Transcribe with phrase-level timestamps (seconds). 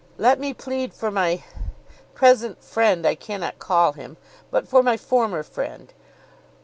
[0.17, 4.17] Let me plead for my—present friend I cannot call him,
[4.49, 5.93] but for my former friend.